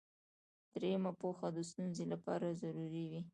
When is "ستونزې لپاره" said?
1.69-2.57